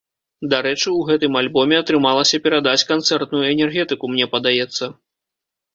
Дарэчы, 0.53 0.87
у 0.91 1.01
гэтым 1.09 1.37
альбоме 1.41 1.77
атрымалася 1.83 2.41
перадаць 2.47 2.85
канцэртную 2.93 3.45
энергетыку, 3.53 4.05
мне 4.17 4.25
падаецца. 4.35 4.93